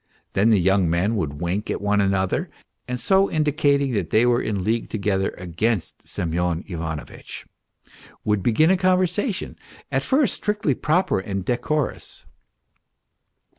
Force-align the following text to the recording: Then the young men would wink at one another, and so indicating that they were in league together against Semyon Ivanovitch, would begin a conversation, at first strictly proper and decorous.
Then 0.33 0.49
the 0.49 0.59
young 0.59 0.89
men 0.89 1.15
would 1.15 1.39
wink 1.41 1.69
at 1.69 1.79
one 1.79 2.01
another, 2.01 2.49
and 2.87 2.99
so 2.99 3.29
indicating 3.29 3.93
that 3.93 4.09
they 4.09 4.25
were 4.25 4.41
in 4.41 4.63
league 4.63 4.89
together 4.89 5.35
against 5.37 6.07
Semyon 6.07 6.63
Ivanovitch, 6.67 7.45
would 8.23 8.41
begin 8.41 8.71
a 8.71 8.77
conversation, 8.77 9.57
at 9.91 10.01
first 10.01 10.33
strictly 10.33 10.73
proper 10.73 11.19
and 11.19 11.45
decorous. 11.45 12.25